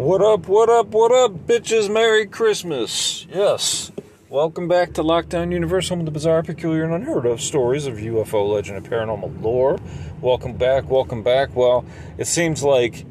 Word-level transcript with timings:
What 0.00 0.22
up, 0.22 0.48
what 0.48 0.70
up, 0.70 0.86
what 0.86 1.12
up, 1.12 1.46
bitches? 1.46 1.92
Merry 1.92 2.24
Christmas. 2.24 3.26
Yes. 3.28 3.92
Welcome 4.30 4.66
back 4.66 4.94
to 4.94 5.02
Lockdown 5.02 5.52
Universe, 5.52 5.90
home 5.90 5.98
of 5.98 6.06
the 6.06 6.10
bizarre, 6.10 6.42
peculiar, 6.42 6.84
and 6.84 6.94
unheard 6.94 7.26
of 7.26 7.42
stories 7.42 7.86
of 7.86 7.96
UFO 7.96 8.50
legend 8.50 8.78
and 8.78 8.90
paranormal 8.90 9.42
lore. 9.42 9.78
Welcome 10.22 10.56
back, 10.56 10.88
welcome 10.88 11.22
back. 11.22 11.54
Well, 11.54 11.84
it 12.16 12.26
seems 12.26 12.62
like, 12.62 13.04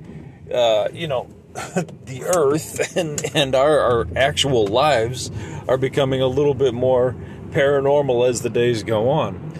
uh, 0.52 0.88
you 0.92 1.08
know, 1.08 1.28
the 1.54 2.24
Earth 2.36 2.98
and, 2.98 3.24
and 3.36 3.54
our, 3.54 3.80
our 3.80 4.08
actual 4.16 4.66
lives 4.66 5.30
are 5.68 5.78
becoming 5.78 6.24
a 6.24 6.28
little 6.28 6.56
bit 6.56 6.74
more 6.74 7.16
paranormal 7.52 8.28
as 8.28 8.42
the 8.42 8.50
days 8.50 8.82
go 8.82 9.12
on. 9.12 9.54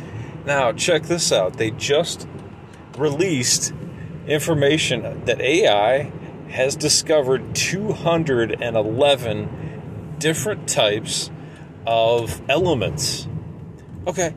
Now, 0.48 0.72
check 0.72 1.04
this 1.04 1.32
out. 1.32 1.58
They 1.58 1.70
just 1.70 2.28
released 2.98 3.72
information 4.26 5.26
that 5.26 5.40
AI 5.42 6.12
has 6.50 6.76
discovered 6.76 7.56
211 7.56 10.16
different 10.20 10.68
types 10.68 11.32
of 11.86 12.42
elements. 12.50 13.28
Okay, 14.08 14.34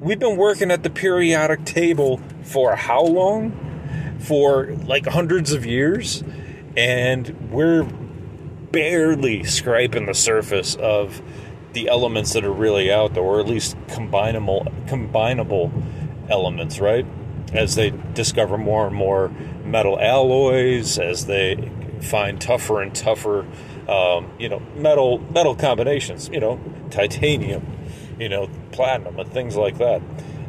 we've 0.00 0.18
been 0.18 0.36
working 0.36 0.70
at 0.70 0.82
the 0.82 0.90
periodic 0.90 1.64
table 1.64 2.20
for 2.42 2.76
how 2.76 3.02
long? 3.02 3.62
For 4.18 4.74
like 4.86 5.06
hundreds 5.06 5.52
of 5.52 5.66
years, 5.66 6.24
and 6.76 7.50
we're 7.50 7.84
barely 8.72 9.44
scraping 9.44 10.06
the 10.06 10.14
surface 10.14 10.74
of 10.74 11.22
the 11.74 11.88
elements 11.88 12.32
that 12.32 12.44
are 12.44 12.52
really 12.52 12.90
out 12.90 13.14
there, 13.14 13.22
or 13.22 13.40
at 13.40 13.46
least 13.46 13.76
combinable 13.88 14.64
combinable 14.86 15.70
elements, 16.28 16.80
right? 16.80 17.06
As 17.56 17.74
they 17.74 17.90
discover 18.14 18.58
more 18.58 18.86
and 18.86 18.94
more 18.94 19.30
metal 19.64 19.98
alloys, 19.98 20.98
as 20.98 21.26
they 21.26 21.70
find 22.02 22.40
tougher 22.40 22.82
and 22.82 22.94
tougher, 22.94 23.46
um, 23.88 24.30
you 24.38 24.48
know, 24.48 24.60
metal 24.76 25.18
metal 25.32 25.54
combinations. 25.54 26.28
You 26.28 26.40
know, 26.40 26.60
titanium, 26.90 27.66
you 28.18 28.28
know, 28.28 28.48
platinum, 28.72 29.18
and 29.18 29.32
things 29.32 29.56
like 29.56 29.78
that. 29.78 30.02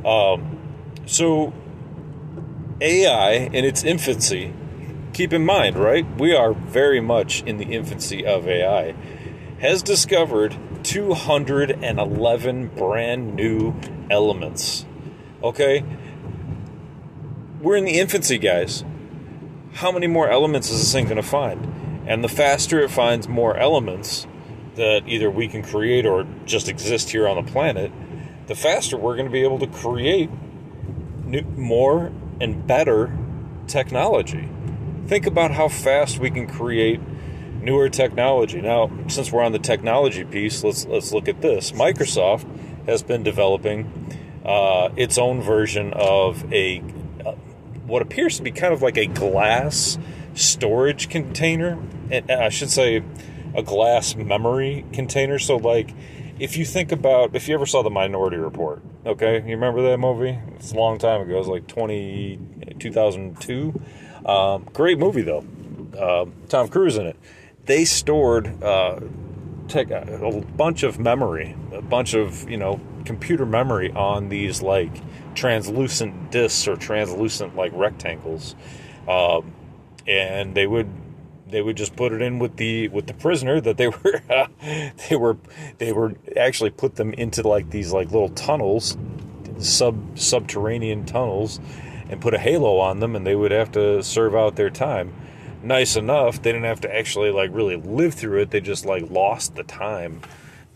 Um, 0.05 0.57
so, 1.05 1.53
AI 2.81 3.31
in 3.31 3.65
its 3.65 3.83
infancy. 3.83 4.53
Keep 5.13 5.33
in 5.33 5.45
mind, 5.45 5.77
right? 5.77 6.05
We 6.19 6.35
are 6.35 6.53
very 6.53 7.01
much 7.01 7.41
in 7.43 7.57
the 7.57 7.65
infancy 7.65 8.25
of 8.25 8.47
AI. 8.47 8.93
Has 9.59 9.81
discovered 9.81 10.55
211 10.83 12.67
brand 12.67 13.35
new 13.35 13.73
elements. 14.11 14.85
Okay? 15.41 15.83
We're 17.67 17.75
in 17.75 17.83
the 17.83 17.99
infancy, 17.99 18.37
guys 18.37 18.85
how 19.73 19.91
many 19.91 20.07
more 20.07 20.29
elements 20.29 20.69
is 20.69 20.79
this 20.79 20.93
thing 20.93 21.03
going 21.03 21.17
to 21.17 21.21
find? 21.21 22.07
And 22.07 22.23
the 22.23 22.29
faster 22.29 22.79
it 22.79 22.89
finds 22.89 23.27
more 23.27 23.57
elements 23.57 24.25
that 24.75 25.03
either 25.05 25.29
we 25.29 25.49
can 25.49 25.63
create 25.63 26.05
or 26.05 26.25
just 26.45 26.69
exist 26.69 27.09
here 27.09 27.27
on 27.27 27.43
the 27.43 27.51
planet, 27.51 27.91
the 28.47 28.55
faster 28.55 28.95
we're 28.95 29.17
going 29.17 29.27
to 29.27 29.31
be 29.33 29.43
able 29.43 29.59
to 29.59 29.67
create 29.67 30.29
new, 31.25 31.41
more 31.41 32.13
and 32.39 32.65
better 32.65 33.11
technology. 33.67 34.47
Think 35.07 35.27
about 35.27 35.51
how 35.51 35.67
fast 35.67 36.19
we 36.19 36.31
can 36.31 36.47
create 36.47 37.01
newer 37.61 37.89
technology. 37.89 38.61
Now, 38.61 38.89
since 39.07 39.29
we're 39.29 39.43
on 39.43 39.51
the 39.51 39.59
technology 39.59 40.23
piece, 40.23 40.63
let's 40.63 40.85
let's 40.85 41.11
look 41.11 41.27
at 41.27 41.41
this. 41.41 41.73
Microsoft 41.73 42.47
has 42.85 43.03
been 43.03 43.23
developing 43.23 44.15
uh, 44.45 44.87
its 44.95 45.17
own 45.17 45.41
version 45.41 45.91
of 45.91 46.51
a 46.53 46.81
what 47.87 48.01
appears 48.01 48.37
to 48.37 48.43
be 48.43 48.51
kind 48.51 48.73
of 48.73 48.81
like 48.81 48.97
a 48.97 49.07
glass 49.07 49.97
storage 50.35 51.09
container, 51.09 51.79
and 52.11 52.29
I 52.29 52.49
should 52.49 52.69
say 52.69 53.01
a 53.55 53.63
glass 53.63 54.15
memory 54.15 54.85
container. 54.93 55.39
So, 55.39 55.57
like, 55.57 55.93
if 56.39 56.57
you 56.57 56.65
think 56.65 56.91
about, 56.91 57.35
if 57.35 57.47
you 57.47 57.55
ever 57.55 57.65
saw 57.65 57.81
the 57.81 57.89
Minority 57.89 58.37
Report, 58.37 58.81
okay, 59.05 59.37
you 59.37 59.55
remember 59.55 59.81
that 59.89 59.97
movie? 59.97 60.37
It's 60.55 60.71
a 60.71 60.75
long 60.75 60.99
time 60.99 61.21
ago. 61.21 61.35
It 61.35 61.39
was 61.39 61.47
like 61.47 61.67
20, 61.67 62.75
2002. 62.77 63.81
Um, 64.25 64.67
great 64.73 64.99
movie, 64.99 65.23
though. 65.23 65.45
Uh, 65.97 66.25
Tom 66.49 66.67
Cruise 66.67 66.97
in 66.97 67.07
it. 67.07 67.17
They 67.65 67.85
stored 67.85 68.61
uh, 68.63 68.99
a 69.73 70.41
bunch 70.55 70.83
of 70.83 70.99
memory, 70.99 71.55
a 71.73 71.81
bunch 71.81 72.13
of, 72.13 72.49
you 72.49 72.57
know, 72.57 72.79
computer 73.05 73.45
memory 73.45 73.91
on 73.91 74.29
these, 74.29 74.61
like, 74.61 74.91
translucent 75.37 76.31
discs 76.31 76.67
or 76.67 76.75
translucent 76.75 77.55
like 77.55 77.71
rectangles, 77.75 78.55
um, 79.07 79.53
and 80.07 80.55
they 80.55 80.67
would 80.67 80.89
they 81.47 81.61
would 81.61 81.77
just 81.77 81.95
put 81.95 82.11
it 82.11 82.21
in 82.21 82.39
with 82.39 82.57
the 82.57 82.87
with 82.89 83.07
the 83.07 83.13
prisoner 83.13 83.61
that 83.61 83.77
they 83.77 83.87
were 84.03 84.21
they 85.09 85.15
were 85.15 85.37
they 85.77 85.93
were 85.93 86.15
actually 86.35 86.71
put 86.71 86.95
them 86.95 87.13
into 87.13 87.47
like 87.47 87.69
these 87.69 87.93
like 87.93 88.11
little 88.11 88.29
tunnels, 88.29 88.97
sub 89.59 90.17
subterranean 90.17 91.05
tunnels, 91.05 91.59
and 92.09 92.19
put 92.19 92.33
a 92.33 92.39
halo 92.39 92.79
on 92.79 92.99
them, 92.99 93.15
and 93.15 93.25
they 93.25 93.35
would 93.35 93.51
have 93.51 93.71
to 93.71 94.03
serve 94.03 94.35
out 94.35 94.55
their 94.55 94.71
time. 94.71 95.13
Nice 95.63 95.95
enough, 95.95 96.41
they 96.41 96.51
didn't 96.51 96.65
have 96.65 96.81
to 96.81 96.95
actually 96.95 97.31
like 97.31 97.51
really 97.53 97.75
live 97.75 98.15
through 98.15 98.41
it. 98.41 98.51
They 98.51 98.61
just 98.61 98.85
like 98.85 99.09
lost 99.09 99.55
the 99.55 99.63
time. 99.63 100.21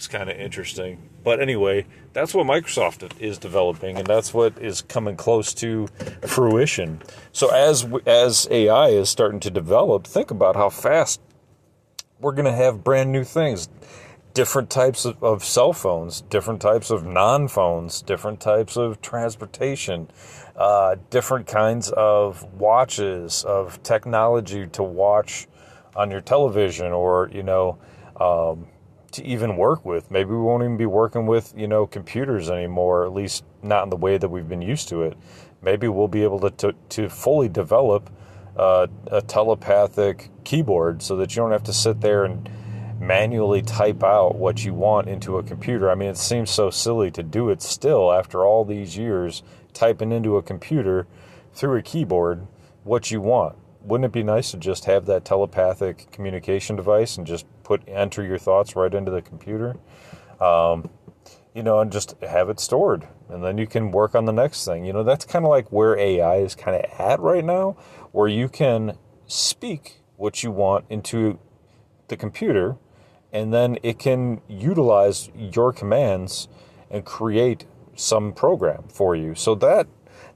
It's 0.02 0.08
kind 0.08 0.32
of 0.32 0.38
interesting. 0.40 0.98
But 1.24 1.40
anyway, 1.40 1.86
that's 2.12 2.34
what 2.34 2.48
Microsoft 2.48 3.08
is 3.22 3.38
developing, 3.38 3.98
and 3.98 4.08
that's 4.08 4.34
what 4.34 4.58
is 4.58 4.82
coming 4.82 5.16
close 5.16 5.54
to 5.54 5.90
fruition. 6.26 7.04
So 7.32 7.54
as 7.54 7.88
as 8.08 8.48
AI 8.50 8.88
is 8.88 9.10
starting 9.10 9.40
to 9.42 9.52
develop, 9.52 10.08
think 10.08 10.32
about 10.32 10.56
how 10.56 10.72
fast 10.72 11.22
we're 12.20 12.32
going 12.32 12.46
to 12.46 12.52
have 12.52 12.84
brand 12.84 13.12
new 13.12 13.24
things, 13.24 13.70
different 14.34 14.72
types 14.72 15.06
of, 15.06 15.24
of 15.24 15.44
cell 15.44 15.72
phones, 15.72 16.22
different 16.22 16.62
types 16.64 16.90
of 16.90 17.06
non-phones, 17.06 18.02
different 18.02 18.42
types 18.42 18.78
of 18.78 19.02
transportation, 19.02 20.10
uh, 20.56 20.96
different 21.12 21.46
kinds 21.46 21.92
of 21.92 22.44
watches, 22.56 23.44
of 23.44 23.84
technology 23.84 24.66
to 24.66 24.82
watch 24.82 25.48
on 25.96 26.10
your 26.10 26.22
television, 26.22 26.92
or 26.92 27.30
you 27.32 27.44
know. 27.44 27.78
Um, 28.20 28.66
to 29.14 29.26
even 29.26 29.58
work 29.58 29.86
with. 29.86 30.10
Maybe 30.12 30.32
we 30.32 30.38
won't 30.38 30.64
even 30.64 30.78
be 30.78 30.86
working 30.86 31.26
with, 31.26 31.54
you 31.56 31.68
know, 31.68 31.86
computers 31.86 32.50
anymore, 32.50 33.06
at 33.06 33.14
least 33.14 33.44
not 33.62 33.84
in 33.84 33.90
the 33.90 33.98
way 33.98 34.18
that 34.18 34.30
we've 34.30 34.48
been 34.48 34.62
used 34.62 34.90
to 34.90 35.04
it. 35.04 35.18
Maybe 35.62 35.88
we'll 35.88 36.08
be 36.08 36.24
able 36.24 36.40
to, 36.40 36.52
to, 36.52 36.76
to 36.90 37.10
fully 37.10 37.50
develop 37.50 38.10
uh, 38.58 38.88
a 39.08 39.22
telepathic 39.22 40.30
keyboard 40.44 41.02
so 41.02 41.16
that 41.18 41.36
you 41.36 41.42
don't 41.42 41.52
have 41.52 41.64
to 41.64 41.74
sit 41.74 42.02
there 42.02 42.26
and 42.26 42.50
manually 43.00 43.62
type 43.62 44.04
out 44.04 44.36
what 44.36 44.64
you 44.64 44.74
want 44.74 45.10
into 45.10 45.38
a 45.38 45.44
computer. 45.44 45.90
I 45.90 45.96
mean, 45.96 46.10
it 46.10 46.18
seems 46.18 46.52
so 46.52 46.70
silly 46.70 47.10
to 47.12 47.24
do 47.24 47.50
it 47.50 47.62
still 47.62 48.12
after 48.12 48.46
all 48.46 48.64
these 48.64 48.98
years, 48.98 49.42
typing 49.74 50.12
into 50.12 50.38
a 50.38 50.44
computer 50.44 51.08
through 51.54 51.78
a 51.78 51.82
keyboard 51.82 52.48
what 52.84 53.12
you 53.12 53.22
want. 53.22 53.56
Wouldn't 53.84 54.06
it 54.06 54.12
be 54.12 54.24
nice 54.24 54.52
to 54.52 54.58
just 54.58 54.86
have 54.86 55.08
that 55.08 55.26
telepathic 55.26 56.12
communication 56.12 56.76
device 56.76 57.18
and 57.18 57.26
just 57.26 57.46
put 57.78 57.88
enter 57.88 58.24
your 58.24 58.38
thoughts 58.38 58.76
right 58.76 58.94
into 58.94 59.12
the 59.12 59.22
computer? 59.22 59.78
Um, 60.40 60.90
you 61.54 61.64
know, 61.64 61.80
and 61.80 61.92
just 61.92 62.16
have 62.22 62.50
it 62.50 62.60
stored. 62.60 63.08
And 63.30 63.44
then 63.44 63.58
you 63.58 63.68
can 63.68 63.92
work 63.92 64.16
on 64.16 64.26
the 64.26 64.34
next 64.34 64.66
thing. 64.66 64.86
You 64.86 64.94
know, 64.94 65.04
that's 65.04 65.26
kind 65.26 65.46
of 65.46 65.50
like 65.50 65.72
where 65.72 65.98
AI 65.98 66.38
is 66.38 66.56
kind 66.56 66.76
of 66.76 66.90
at 67.00 67.20
right 67.20 67.44
now, 67.44 67.78
where 68.12 68.28
you 68.28 68.50
can 68.50 68.98
speak 69.28 70.02
what 70.18 70.44
you 70.44 70.52
want 70.52 70.86
into 70.90 71.40
the 72.08 72.18
computer 72.18 72.78
and 73.32 73.54
then 73.54 73.78
it 73.82 73.98
can 73.98 74.42
utilize 74.48 75.30
your 75.36 75.72
commands 75.72 76.48
and 76.90 77.06
create 77.06 77.66
some 77.96 78.34
program 78.34 78.84
for 78.90 79.16
you. 79.16 79.36
So 79.36 79.56
that 79.56 79.88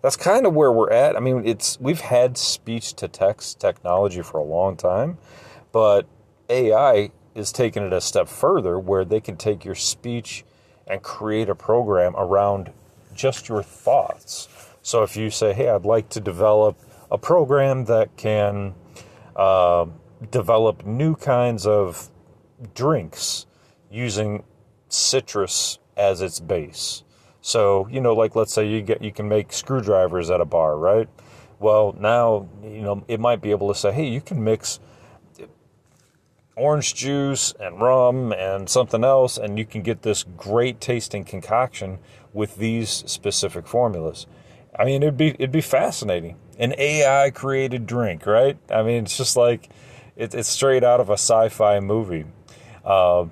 that's 0.01 0.15
kind 0.15 0.45
of 0.45 0.53
where 0.53 0.71
we're 0.71 0.91
at. 0.91 1.15
I 1.15 1.19
mean, 1.19 1.45
it's 1.45 1.79
we've 1.79 1.99
had 1.99 2.37
speech 2.37 2.93
to 2.95 3.07
text 3.07 3.59
technology 3.59 4.21
for 4.21 4.37
a 4.37 4.43
long 4.43 4.77
time, 4.77 5.17
but 5.71 6.07
AI 6.49 7.11
is 7.35 7.51
taking 7.51 7.83
it 7.83 7.93
a 7.93 8.01
step 8.01 8.27
further 8.27 8.79
where 8.79 9.05
they 9.05 9.19
can 9.19 9.35
take 9.35 9.65
your 9.65 9.75
speech 9.75 10.43
and 10.87 11.03
create 11.03 11.49
a 11.49 11.55
program 11.55 12.15
around 12.15 12.71
just 13.13 13.49
your 13.49 13.61
thoughts. 13.61 14.47
So 14.81 15.03
if 15.03 15.17
you 15.17 15.29
say, 15.29 15.53
"Hey, 15.53 15.69
I'd 15.69 15.85
like 15.85 16.09
to 16.09 16.19
develop 16.19 16.77
a 17.11 17.17
program 17.17 17.85
that 17.85 18.15
can 18.15 18.73
uh, 19.35 19.85
develop 20.31 20.85
new 20.85 21.15
kinds 21.15 21.67
of 21.67 22.09
drinks 22.73 23.45
using 23.91 24.43
citrus 24.87 25.79
as 25.97 26.21
its 26.21 26.39
base," 26.39 27.03
so 27.41 27.87
you 27.89 27.99
know, 27.99 28.13
like 28.13 28.35
let's 28.35 28.53
say 28.53 28.67
you 28.67 28.81
get 28.81 29.01
you 29.01 29.11
can 29.11 29.27
make 29.27 29.51
screwdrivers 29.51 30.29
at 30.29 30.39
a 30.39 30.45
bar, 30.45 30.77
right? 30.77 31.09
Well, 31.59 31.95
now 31.99 32.47
you 32.63 32.81
know 32.81 33.03
it 33.07 33.19
might 33.19 33.41
be 33.41 33.51
able 33.51 33.67
to 33.69 33.75
say, 33.75 33.91
"Hey, 33.91 34.07
you 34.07 34.21
can 34.21 34.43
mix." 34.43 34.79
Orange 36.55 36.95
juice 36.95 37.53
and 37.59 37.81
rum 37.81 38.31
and 38.33 38.69
something 38.69 39.03
else, 39.03 39.37
and 39.37 39.57
you 39.57 39.65
can 39.65 39.81
get 39.81 40.01
this 40.01 40.23
great 40.23 40.79
tasting 40.79 41.23
concoction 41.23 41.99
with 42.33 42.57
these 42.57 42.89
specific 42.89 43.67
formulas. 43.67 44.27
I 44.77 44.85
mean, 44.85 45.03
it'd 45.03 45.17
be 45.17 45.29
it'd 45.29 45.51
be 45.51 45.61
fascinating. 45.61 46.37
An 46.57 46.73
AI 46.77 47.31
created 47.31 47.85
drink, 47.85 48.25
right? 48.25 48.57
I 48.69 48.83
mean, 48.83 49.03
it's 49.03 49.17
just 49.17 49.35
like 49.35 49.69
it, 50.15 50.33
it's 50.33 50.49
straight 50.49 50.83
out 50.83 50.99
of 50.99 51.09
a 51.09 51.13
sci-fi 51.13 51.79
movie. 51.79 52.25
Uh, 52.83 53.25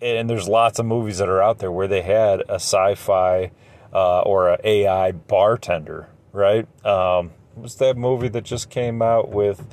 and 0.00 0.28
there's 0.28 0.48
lots 0.48 0.78
of 0.78 0.86
movies 0.86 1.18
that 1.18 1.28
are 1.28 1.42
out 1.42 1.58
there 1.58 1.70
where 1.70 1.86
they 1.86 2.02
had 2.02 2.40
a 2.48 2.54
sci-fi 2.54 3.52
uh, 3.92 4.20
or 4.20 4.50
an 4.50 4.58
AI 4.64 5.12
bartender, 5.12 6.08
right? 6.32 6.66
Um, 6.84 7.30
was 7.54 7.76
that 7.76 7.96
movie 7.96 8.28
that 8.28 8.44
just 8.44 8.70
came 8.70 9.00
out 9.02 9.28
with? 9.30 9.64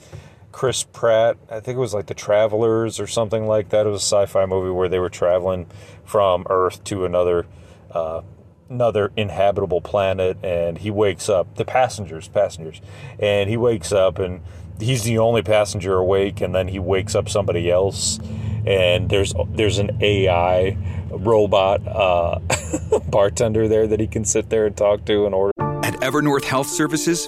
Chris 0.51 0.84
Pratt. 0.84 1.38
I 1.50 1.60
think 1.60 1.78
it 1.78 1.80
was 1.80 1.94
like 1.94 2.07
The 2.07 2.13
Travelers 2.13 3.00
or 3.00 3.07
something 3.07 3.48
like 3.48 3.69
that. 3.69 3.86
It 3.86 3.90
was 3.90 4.01
a 4.01 4.06
sci-fi 4.06 4.46
movie 4.46 4.72
where 4.72 4.90
they 4.90 5.00
were 5.00 5.10
traveling 5.10 5.68
from 6.06 6.46
Earth 6.50 6.84
to 6.86 7.06
another 7.06 7.46
uh, 7.92 8.22
another 8.69 9.12
inhabitable 9.18 9.81
planet, 9.81 10.38
and 10.44 10.78
he 10.78 10.92
wakes 10.92 11.28
up. 11.28 11.56
The 11.56 11.66
passengers, 11.66 12.28
passengers, 12.28 12.81
and 13.19 13.50
he 13.50 13.57
wakes 13.57 13.92
up, 13.92 14.19
and 14.19 14.42
he's 14.80 15.04
the 15.04 15.18
only 15.18 15.42
passenger 15.42 15.96
awake, 15.96 16.42
and 16.42 16.54
then 16.54 16.68
he 16.68 16.80
wakes 16.80 17.16
up 17.16 17.30
somebody 17.30 17.69
else, 17.69 18.19
and 18.66 19.10
there's 19.10 19.34
there's 19.50 19.80
an 19.80 19.98
AI 20.01 20.78
robot 21.10 21.88
uh, 21.88 22.40
bartender 23.10 23.68
there 23.68 23.88
that 23.88 24.00
he 24.00 24.07
can 24.07 24.24
sit 24.24 24.50
there 24.50 24.66
and 24.66 24.78
talk 24.78 25.06
to 25.06 25.25
and 25.25 25.34
order. 25.34 25.51
At 25.84 25.96
Evernorth 26.01 26.44
Health 26.44 26.68
Services, 26.68 27.28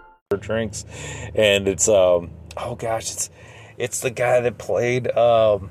drinks, 0.41 0.85
and 1.35 1.67
it's 1.67 1.87
um 1.87 2.31
oh 2.57 2.75
gosh, 2.75 3.11
it's 3.11 3.29
it's 3.77 3.99
the 4.01 4.11
guy 4.11 4.41
that 4.41 4.57
played 4.57 5.09
um 5.15 5.69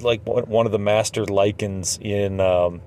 like 0.00 0.22
one 0.26 0.66
of 0.66 0.72
the 0.72 0.78
master 0.78 1.24
lycans 1.24 2.00
in 2.00 2.40
um 2.40 2.82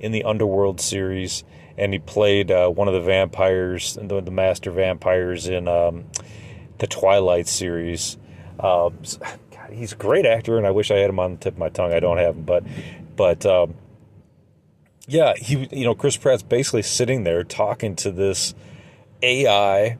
in 0.00 0.12
the 0.12 0.24
Underworld 0.24 0.80
series, 0.80 1.44
and 1.76 1.92
he 1.92 1.98
played 1.98 2.50
uh, 2.50 2.68
one 2.68 2.88
of 2.88 2.94
the 2.94 3.00
vampires, 3.00 3.98
the, 4.00 4.20
the 4.20 4.30
master 4.30 4.70
vampires 4.70 5.46
in 5.46 5.68
um, 5.68 6.04
the 6.78 6.86
Twilight 6.86 7.48
series. 7.48 8.16
Um, 8.60 8.98
God, 9.50 9.72
he's 9.72 9.92
a 9.92 9.96
great 9.96 10.26
actor, 10.26 10.56
and 10.58 10.66
I 10.66 10.70
wish 10.70 10.90
I 10.90 10.98
had 10.98 11.10
him 11.10 11.18
on 11.18 11.32
the 11.32 11.38
tip 11.38 11.54
of 11.54 11.58
my 11.58 11.68
tongue. 11.68 11.92
I 11.92 12.00
don't 12.00 12.18
have 12.18 12.36
him, 12.36 12.42
but 12.42 12.64
but 13.16 13.44
um, 13.46 13.74
yeah, 15.06 15.34
he 15.36 15.68
you 15.72 15.84
know 15.84 15.94
Chris 15.94 16.16
Pratt's 16.16 16.42
basically 16.42 16.82
sitting 16.82 17.24
there 17.24 17.44
talking 17.44 17.96
to 17.96 18.10
this 18.10 18.54
AI 19.22 19.98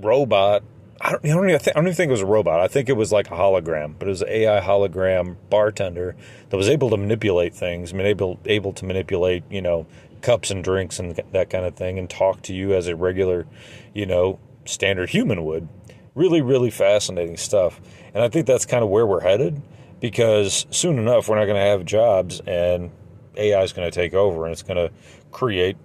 robot. 0.00 0.62
I 1.00 1.10
don't, 1.10 1.24
I 1.24 1.28
don't, 1.28 1.48
even 1.48 1.60
think, 1.60 1.76
I 1.76 1.80
don't 1.80 1.88
even 1.88 1.96
think 1.96 2.08
it 2.08 2.12
was 2.12 2.22
a 2.22 2.26
robot. 2.26 2.60
I 2.60 2.68
think 2.68 2.88
it 2.88 2.94
was 2.94 3.12
like 3.12 3.26
a 3.26 3.34
hologram, 3.34 3.94
but 3.98 4.08
it 4.08 4.10
was 4.10 4.22
an 4.22 4.28
AI 4.28 4.60
hologram 4.60 5.36
bartender 5.50 6.16
that 6.48 6.56
was 6.56 6.68
able 6.68 6.88
to 6.90 6.96
manipulate 6.96 7.54
things, 7.54 7.92
able 7.92 8.40
able 8.46 8.72
to 8.72 8.84
manipulate 8.84 9.44
you 9.50 9.60
know 9.60 9.86
cups 10.22 10.50
and 10.50 10.64
drinks 10.64 10.98
and 10.98 11.14
that 11.32 11.50
kind 11.50 11.66
of 11.66 11.76
thing, 11.76 11.98
and 11.98 12.08
talk 12.08 12.40
to 12.42 12.54
you 12.54 12.72
as 12.72 12.88
a 12.88 12.96
regular, 12.96 13.46
you 13.94 14.06
know, 14.06 14.38
standard 14.64 15.10
human 15.10 15.44
would. 15.44 15.68
Really, 16.14 16.40
really 16.40 16.70
fascinating 16.70 17.36
stuff, 17.36 17.78
and 18.14 18.24
I 18.24 18.28
think 18.28 18.46
that's 18.46 18.64
kind 18.64 18.82
of 18.82 18.88
where 18.88 19.06
we're 19.06 19.20
headed 19.20 19.60
because 20.00 20.66
soon 20.70 20.98
enough 20.98 21.28
we're 21.28 21.36
not 21.36 21.44
going 21.44 21.56
to 21.56 21.70
have 21.70 21.84
jobs 21.84 22.40
and 22.46 22.90
AI 23.36 23.62
is 23.62 23.72
going 23.72 23.90
to 23.90 23.94
take 23.94 24.14
over 24.14 24.44
and 24.44 24.52
it's 24.52 24.62
going 24.62 24.76
to 24.76 24.94
create 25.30 25.76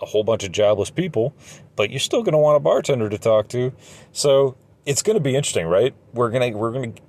a 0.00 0.06
whole 0.06 0.24
bunch 0.24 0.44
of 0.44 0.52
jobless 0.52 0.90
people, 0.90 1.34
but 1.76 1.90
you're 1.90 2.00
still 2.00 2.22
going 2.22 2.32
to 2.32 2.38
want 2.38 2.56
a 2.56 2.60
bartender 2.60 3.08
to 3.08 3.18
talk 3.18 3.48
to. 3.48 3.72
So 4.12 4.56
it's 4.86 5.02
going 5.02 5.16
to 5.16 5.22
be 5.22 5.36
interesting, 5.36 5.66
right? 5.66 5.94
We're 6.12 6.30
going 6.30 6.52
to 6.52 6.58
we're 6.58 6.72
going 6.72 6.94
to 6.94 7.02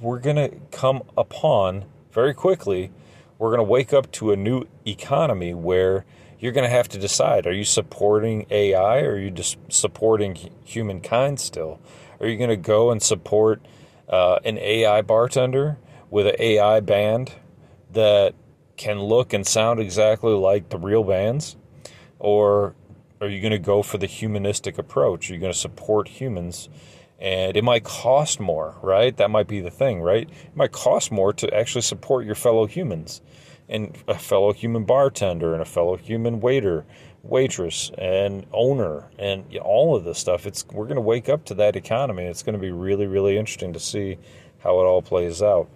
we're 0.00 0.18
going 0.18 0.36
to 0.36 0.50
come 0.70 1.02
upon 1.16 1.84
very 2.12 2.34
quickly. 2.34 2.90
We're 3.38 3.48
going 3.48 3.58
to 3.58 3.70
wake 3.70 3.92
up 3.92 4.10
to 4.12 4.32
a 4.32 4.36
new 4.36 4.66
economy 4.86 5.54
where 5.54 6.04
you're 6.38 6.52
going 6.52 6.64
to 6.64 6.70
have 6.70 6.88
to 6.88 6.98
decide: 6.98 7.46
Are 7.46 7.52
you 7.52 7.64
supporting 7.64 8.46
AI, 8.50 9.00
or 9.00 9.12
are 9.12 9.18
you 9.18 9.30
just 9.30 9.58
supporting 9.68 10.36
humankind 10.64 11.40
still? 11.40 11.80
Are 12.20 12.26
you 12.26 12.36
going 12.36 12.50
to 12.50 12.56
go 12.56 12.90
and 12.90 13.02
support 13.02 13.62
uh, 14.08 14.40
an 14.44 14.58
AI 14.58 15.00
bartender 15.02 15.78
with 16.10 16.26
an 16.26 16.34
AI 16.38 16.80
band 16.80 17.32
that 17.92 18.34
can 18.76 19.00
look 19.00 19.32
and 19.32 19.46
sound 19.46 19.80
exactly 19.80 20.32
like 20.32 20.68
the 20.68 20.78
real 20.78 21.04
bands? 21.04 21.56
Or 22.18 22.74
are 23.20 23.28
you 23.28 23.40
going 23.40 23.52
to 23.52 23.58
go 23.58 23.82
for 23.82 23.98
the 23.98 24.06
humanistic 24.06 24.78
approach? 24.78 25.30
Are 25.30 25.34
you 25.34 25.40
going 25.40 25.52
to 25.52 25.58
support 25.58 26.08
humans? 26.08 26.68
And 27.18 27.54
it 27.54 27.62
might 27.62 27.84
cost 27.84 28.40
more, 28.40 28.76
right? 28.82 29.14
That 29.14 29.30
might 29.30 29.46
be 29.46 29.60
the 29.60 29.70
thing, 29.70 30.00
right? 30.00 30.28
It 30.28 30.56
might 30.56 30.72
cost 30.72 31.12
more 31.12 31.34
to 31.34 31.54
actually 31.54 31.82
support 31.82 32.24
your 32.24 32.34
fellow 32.34 32.66
humans 32.66 33.20
and 33.68 33.94
a 34.08 34.18
fellow 34.18 34.54
human 34.54 34.84
bartender 34.84 35.52
and 35.52 35.60
a 35.60 35.66
fellow 35.66 35.96
human 35.96 36.40
waiter, 36.40 36.86
waitress, 37.22 37.90
and 37.98 38.46
owner, 38.52 39.10
and 39.18 39.44
all 39.58 39.94
of 39.94 40.04
this 40.04 40.18
stuff. 40.18 40.46
It's 40.46 40.64
we're 40.72 40.86
going 40.86 40.96
to 40.96 41.02
wake 41.02 41.28
up 41.28 41.44
to 41.46 41.54
that 41.54 41.76
economy. 41.76 42.24
It's 42.24 42.42
going 42.42 42.54
to 42.54 42.60
be 42.60 42.72
really, 42.72 43.06
really 43.06 43.36
interesting 43.36 43.74
to 43.74 43.80
see 43.80 44.16
how 44.60 44.80
it 44.80 44.84
all 44.84 45.02
plays 45.02 45.42
out. 45.42 45.68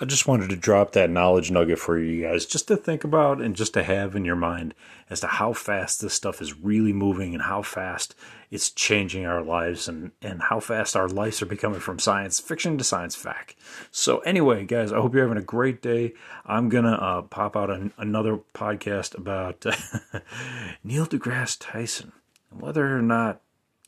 I 0.00 0.04
just 0.04 0.28
wanted 0.28 0.50
to 0.50 0.56
drop 0.56 0.92
that 0.92 1.10
knowledge 1.10 1.50
nugget 1.50 1.80
for 1.80 1.98
you 1.98 2.22
guys 2.22 2.46
just 2.46 2.68
to 2.68 2.76
think 2.76 3.02
about 3.02 3.40
and 3.40 3.56
just 3.56 3.74
to 3.74 3.82
have 3.82 4.14
in 4.14 4.24
your 4.24 4.36
mind 4.36 4.72
as 5.10 5.18
to 5.20 5.26
how 5.26 5.52
fast 5.52 6.00
this 6.00 6.14
stuff 6.14 6.40
is 6.40 6.56
really 6.56 6.92
moving 6.92 7.34
and 7.34 7.42
how 7.42 7.62
fast 7.62 8.14
it's 8.48 8.70
changing 8.70 9.26
our 9.26 9.42
lives 9.42 9.88
and, 9.88 10.12
and 10.22 10.40
how 10.42 10.60
fast 10.60 10.94
our 10.94 11.08
lives 11.08 11.42
are 11.42 11.46
becoming 11.46 11.80
from 11.80 11.98
science 11.98 12.38
fiction 12.38 12.78
to 12.78 12.84
science 12.84 13.16
fact. 13.16 13.56
So, 13.90 14.18
anyway, 14.20 14.64
guys, 14.64 14.92
I 14.92 15.00
hope 15.00 15.14
you're 15.14 15.26
having 15.26 15.42
a 15.42 15.44
great 15.44 15.82
day. 15.82 16.14
I'm 16.46 16.68
going 16.68 16.84
to 16.84 16.92
uh, 16.92 17.22
pop 17.22 17.56
out 17.56 17.68
an, 17.68 17.92
another 17.98 18.38
podcast 18.54 19.18
about 19.18 19.64
Neil 20.84 21.06
deGrasse 21.06 21.56
Tyson 21.58 22.12
and 22.52 22.60
whether 22.60 22.96
or 22.96 23.02
not 23.02 23.40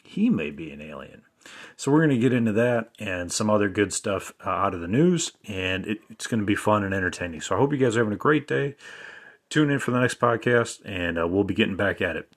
he 0.02 0.28
may 0.28 0.50
be 0.50 0.72
an 0.72 0.82
alien. 0.82 1.22
So 1.76 1.90
we're 1.90 2.06
going 2.06 2.10
to 2.10 2.18
get 2.18 2.34
into 2.34 2.52
that 2.52 2.90
and 2.98 3.32
some 3.32 3.48
other 3.48 3.70
good 3.70 3.92
stuff 3.92 4.34
uh, 4.44 4.50
out 4.50 4.74
of 4.74 4.80
the 4.80 4.86
news, 4.86 5.32
and 5.48 5.86
it, 5.86 6.00
it's 6.10 6.26
going 6.26 6.40
to 6.40 6.44
be 6.44 6.54
fun 6.54 6.84
and 6.84 6.92
entertaining. 6.92 7.40
So 7.40 7.54
I 7.54 7.58
hope 7.58 7.72
you 7.72 7.78
guys 7.78 7.96
are 7.96 8.00
having 8.00 8.12
a 8.12 8.18
great 8.18 8.46
day. 8.46 8.76
Tune 9.48 9.70
in 9.70 9.78
for 9.78 9.90
the 9.90 9.98
next 9.98 10.20
podcast, 10.20 10.80
and 10.84 11.18
uh, 11.18 11.26
we'll 11.26 11.42
be 11.42 11.54
getting 11.54 11.76
back 11.76 12.02
at 12.02 12.16
it. 12.16 12.30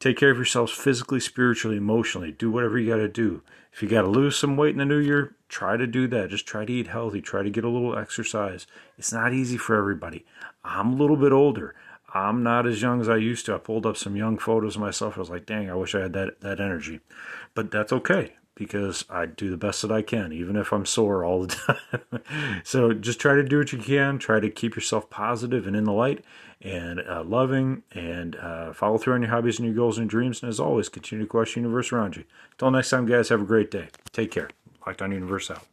Take 0.00 0.16
care 0.16 0.30
of 0.30 0.38
yourselves 0.38 0.72
physically, 0.72 1.20
spiritually, 1.20 1.76
emotionally. 1.76 2.32
Do 2.32 2.50
whatever 2.50 2.78
you 2.78 2.90
got 2.90 2.96
to 2.96 3.08
do. 3.08 3.42
If 3.72 3.80
you 3.80 3.88
got 3.88 4.02
to 4.02 4.08
lose 4.08 4.36
some 4.36 4.56
weight 4.56 4.72
in 4.72 4.78
the 4.78 4.84
new 4.84 4.98
year, 4.98 5.36
try 5.48 5.76
to 5.76 5.86
do 5.86 6.08
that. 6.08 6.30
Just 6.30 6.46
try 6.46 6.64
to 6.64 6.72
eat 6.72 6.88
healthy. 6.88 7.20
Try 7.20 7.44
to 7.44 7.50
get 7.50 7.64
a 7.64 7.68
little 7.68 7.96
exercise. 7.96 8.66
It's 8.98 9.12
not 9.12 9.32
easy 9.32 9.56
for 9.56 9.76
everybody. 9.76 10.26
I'm 10.64 10.94
a 10.94 10.96
little 10.96 11.16
bit 11.16 11.30
older. 11.30 11.76
I'm 12.12 12.42
not 12.42 12.66
as 12.66 12.82
young 12.82 13.00
as 13.00 13.08
I 13.08 13.18
used 13.18 13.46
to. 13.46 13.54
I 13.54 13.58
pulled 13.58 13.86
up 13.86 13.96
some 13.96 14.16
young 14.16 14.36
photos 14.36 14.74
of 14.74 14.80
myself. 14.80 15.16
I 15.16 15.20
was 15.20 15.30
like, 15.30 15.46
dang, 15.46 15.70
I 15.70 15.74
wish 15.74 15.94
I 15.94 16.00
had 16.00 16.12
that, 16.14 16.40
that 16.40 16.60
energy. 16.60 16.98
But 17.54 17.70
that's 17.70 17.92
okay 17.92 18.34
because 18.54 19.04
I 19.08 19.26
do 19.26 19.50
the 19.50 19.56
best 19.56 19.82
that 19.82 19.92
I 19.92 20.02
can, 20.02 20.32
even 20.32 20.56
if 20.56 20.72
I'm 20.72 20.84
sore 20.84 21.24
all 21.24 21.46
the 21.46 21.48
time. 21.88 22.22
so 22.64 22.92
just 22.92 23.20
try 23.20 23.34
to 23.34 23.42
do 23.42 23.58
what 23.58 23.72
you 23.72 23.78
can. 23.78 24.18
Try 24.18 24.40
to 24.40 24.50
keep 24.50 24.74
yourself 24.74 25.08
positive 25.10 25.66
and 25.66 25.76
in 25.76 25.84
the 25.84 25.92
light 25.92 26.24
and 26.60 27.00
uh, 27.00 27.22
loving 27.24 27.82
and 27.92 28.36
uh, 28.36 28.72
follow 28.72 28.98
through 28.98 29.14
on 29.14 29.22
your 29.22 29.30
hobbies 29.30 29.58
and 29.58 29.66
your 29.66 29.74
goals 29.74 29.98
and 29.98 30.10
dreams. 30.10 30.42
And 30.42 30.50
as 30.50 30.60
always, 30.60 30.88
continue 30.88 31.24
to 31.24 31.28
question 31.28 31.62
the 31.62 31.68
universe 31.68 31.92
around 31.92 32.16
you. 32.16 32.24
Until 32.52 32.70
next 32.70 32.90
time, 32.90 33.06
guys, 33.06 33.28
have 33.30 33.42
a 33.42 33.46
great 33.46 33.70
day. 33.70 33.88
Take 34.12 34.30
care. 34.30 34.50
Lockdown 34.86 35.12
Universe 35.12 35.50
out. 35.50 35.66